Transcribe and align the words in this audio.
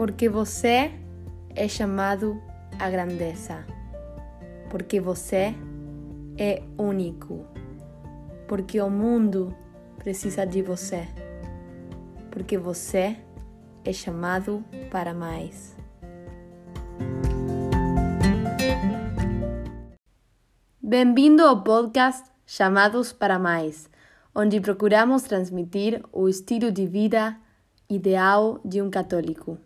Porque 0.00 0.30
você 0.30 0.92
é 1.54 1.68
chamado 1.68 2.40
à 2.78 2.88
grandeza. 2.88 3.66
Porque 4.70 4.98
você 4.98 5.54
é 6.38 6.62
único. 6.78 7.44
Porque 8.48 8.80
o 8.80 8.88
mundo 8.88 9.54
precisa 9.98 10.46
de 10.46 10.62
você. 10.62 11.06
Porque 12.30 12.56
você 12.56 13.14
é 13.84 13.92
chamado 13.92 14.64
para 14.90 15.12
mais. 15.12 15.76
Bem-vindo 20.82 21.42
ao 21.42 21.62
podcast 21.62 22.24
Chamados 22.46 23.12
para 23.12 23.38
Mais, 23.38 23.90
onde 24.34 24.62
procuramos 24.62 25.24
transmitir 25.24 26.02
o 26.10 26.26
estilo 26.26 26.72
de 26.72 26.86
vida 26.86 27.36
ideal 27.86 28.62
de 28.64 28.80
um 28.80 28.88
católico. 28.88 29.58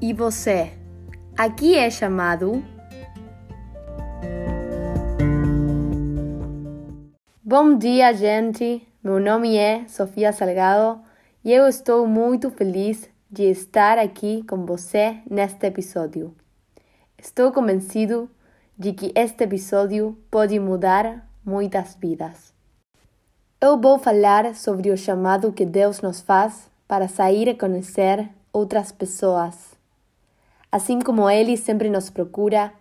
E 0.00 0.12
você, 0.12 0.72
aqui 1.36 1.74
é 1.74 1.90
chamado? 1.90 2.62
Bom 7.42 7.76
dia, 7.76 8.12
gente! 8.12 8.86
Meu 9.02 9.18
nome 9.18 9.56
é 9.56 9.88
Sofia 9.88 10.32
Salgado 10.32 11.00
e 11.44 11.52
eu 11.52 11.66
estou 11.66 12.06
muito 12.06 12.48
feliz 12.48 13.10
de 13.28 13.50
estar 13.50 13.98
aqui 13.98 14.44
com 14.44 14.64
você 14.64 15.18
neste 15.28 15.66
episódio. 15.66 16.32
Estou 17.20 17.50
convencido 17.50 18.30
de 18.78 18.92
que 18.92 19.10
este 19.16 19.42
episódio 19.42 20.16
pode 20.30 20.60
mudar 20.60 21.28
muitas 21.44 21.96
vidas. 21.96 22.54
Eu 23.60 23.76
vou 23.80 23.98
falar 23.98 24.54
sobre 24.54 24.92
o 24.92 24.96
chamado 24.96 25.52
que 25.52 25.66
Deus 25.66 26.00
nos 26.00 26.20
faz 26.20 26.70
para 26.86 27.08
sair 27.08 27.48
e 27.48 27.54
conhecer 27.54 28.28
outras 28.52 28.92
pessoas. 28.92 29.77
Assim 30.70 31.00
como 31.00 31.28
Ele 31.30 31.56
sempre 31.56 31.88
nos 31.88 32.10
procura, 32.10 32.72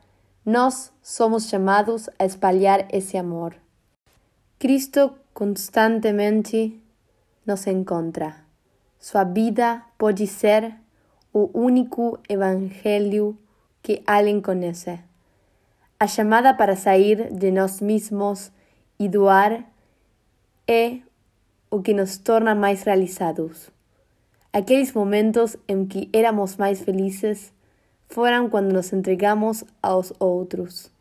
nós 0.46 0.92
somos 1.02 1.48
chamados 1.48 2.10
a 2.20 2.26
espalhar 2.26 2.88
esse 2.92 3.18
amor. 3.18 3.56
Cristo 4.60 5.14
constantemente 5.34 6.82
nos 7.46 7.66
encontra. 7.68 8.36
Sua 9.00 9.24
vida 9.24 9.84
pode 9.98 10.28
ser 10.28 10.74
o 11.32 11.50
único 11.54 12.20
evangelho 12.28 13.38
que 13.82 14.02
alguém 14.06 14.42
conhece. 14.42 15.00
A 16.00 16.08
chamada 16.08 16.54
para 16.54 16.76
sair 16.76 17.32
de 17.32 17.52
nós 17.52 17.80
mesmos 17.80 18.52
e 19.00 19.08
doar 19.08 19.64
é 20.68 21.00
o 21.70 21.82
que 21.82 21.94
nos 21.94 22.18
torna 22.18 22.54
mais 22.54 22.84
realizados. 22.84 23.70
Aqueles 24.52 24.92
momentos 24.94 25.56
em 25.68 25.86
que 25.86 26.10
éramos 26.12 26.58
mais 26.58 26.82
felizes 26.82 27.54
foram 28.10 28.50
quando 28.50 28.74
nos 28.74 28.92
entregamos 28.94 29.64
aos 29.82 30.14
outros. 30.20 30.92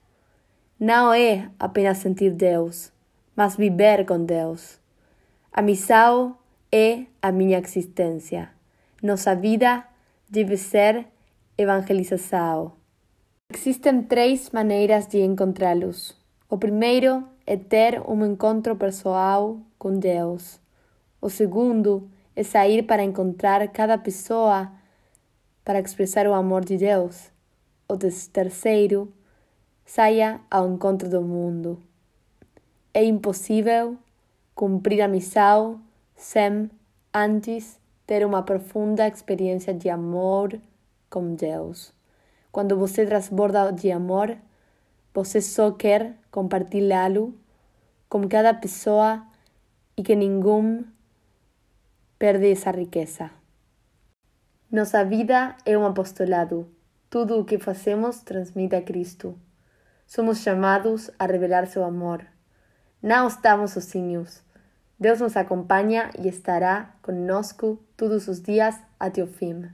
Não 0.79 1.13
é 1.13 1.49
apenas 1.59 1.99
sentir 1.99 2.31
Deus, 2.33 2.93
mas 3.35 3.57
viver 3.57 4.05
com 4.05 4.25
Deus. 4.25 4.79
A 5.53 5.63
missão 5.63 6.37
é 6.71 7.05
a 7.23 7.33
minha 7.33 7.59
existência. 7.59 8.51
Nossa 9.03 9.35
vida 9.35 9.85
deve 10.29 10.57
ser 10.57 11.07
evangelização. 11.57 12.73
Existem 13.53 14.03
três 14.03 14.51
maneiras 14.51 15.07
de 15.07 15.21
encontrá-los. 15.21 16.15
O 16.51 16.59
primeiro 16.59 17.25
é 17.47 17.57
ter 17.57 18.03
um 18.07 18.25
encontro 18.27 18.77
pessoal 18.77 19.59
com 19.79 19.99
Deus. 19.99 20.61
O 21.21 21.31
segundo 21.31 22.11
é 22.35 22.43
sair 22.43 22.83
para 22.83 23.03
encontrar 23.03 23.67
cada 23.69 23.97
pessoa 23.97 24.71
para 25.67 25.81
expressar 25.81 26.29
o 26.29 26.33
amor 26.33 26.65
de 26.65 26.77
Deus. 26.77 27.29
O 27.89 27.97
terceiro, 28.33 29.13
saia 29.85 30.41
ao 30.49 30.73
encontro 30.73 31.11
do 31.11 31.21
mundo. 31.21 31.83
É 32.95 33.05
impossível 33.05 33.99
cumprir 34.55 35.03
a 35.03 35.09
missão 35.09 35.81
sem 36.15 36.71
antes 37.13 37.81
ter 38.07 38.25
uma 38.25 38.45
profunda 38.45 39.09
experiência 39.09 39.75
de 39.75 39.91
amor 39.91 40.57
com 41.11 41.35
Deus. 41.35 41.93
Quando 42.53 42.77
você 42.77 43.05
transborda 43.05 43.73
de 43.73 43.91
amor, 43.91 44.39
você 45.13 45.41
só 45.41 45.73
quer 45.73 46.15
compartilhá-lo 46.31 47.35
com 48.09 48.29
cada 48.29 48.55
pessoa 48.55 49.27
e 49.97 50.03
que 50.05 50.15
ninguém 50.15 50.85
perde 52.17 52.53
essa 52.53 52.71
riqueza. 52.71 53.46
Nossa 54.77 55.03
vida 55.03 55.57
é 55.65 55.79
um 55.79 55.87
apostolado. 55.87 56.69
Tudo 57.09 57.39
o 57.39 57.47
que 57.47 57.59
fazemos 57.59 58.21
transmite 58.21 58.77
a 58.77 58.83
Cristo. 58.83 59.35
Somos 60.07 60.41
chamados 60.41 61.11
a 61.19 61.25
revelar 61.25 61.67
seu 61.67 61.83
amor. 61.83 62.23
Não 63.03 63.27
estamos 63.27 63.71
sozinhos. 63.71 64.43
Deus 65.01 65.19
nos 65.21 65.35
acompanha 65.35 66.11
e 66.19 66.29
estará 66.29 66.95
conosco 67.01 67.83
todos 67.97 68.29
os 68.29 68.43
dias 68.43 68.79
até 69.01 69.23
o 69.23 69.27
fim. 69.27 69.65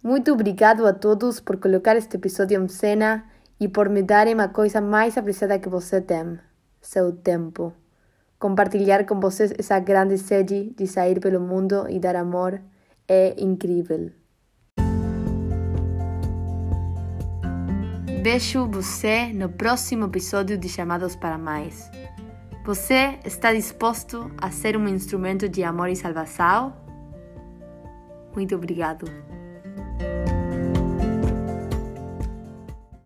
Muito 0.00 0.32
obrigado 0.32 0.86
a 0.86 0.92
todos 0.92 1.40
por 1.40 1.56
colocar 1.56 1.96
este 1.96 2.14
episódio 2.14 2.62
em 2.62 2.68
cena 2.68 3.24
e 3.58 3.66
por 3.66 3.88
me 3.88 4.00
darem 4.00 4.38
a 4.40 4.46
coisa 4.46 4.80
mais 4.80 5.18
apreciada 5.18 5.58
que 5.58 5.68
você 5.68 6.00
tem: 6.00 6.38
seu 6.80 7.10
tempo. 7.10 7.72
Compartilhar 8.38 9.06
com 9.06 9.18
vocês 9.18 9.52
essa 9.58 9.80
grande 9.80 10.18
sede 10.18 10.72
de 10.76 10.86
sair 10.86 11.18
pelo 11.18 11.40
mundo 11.40 11.88
e 11.90 11.98
dar 11.98 12.14
amor 12.14 12.60
é 13.08 13.34
incrível. 13.38 14.10
Vejo 18.22 18.66
você 18.66 19.32
no 19.32 19.50
próximo 19.50 20.06
episódio 20.06 20.56
de 20.56 20.68
Chamados 20.68 21.14
para 21.14 21.36
Mais. 21.36 21.90
Você 22.64 23.18
está 23.22 23.52
disposto 23.52 24.30
a 24.38 24.50
ser 24.50 24.76
um 24.78 24.88
instrumento 24.88 25.46
de 25.46 25.62
amor 25.62 25.90
e 25.90 25.96
salvação? 25.96 26.74
Muito 28.34 28.54
obrigado. 28.54 29.04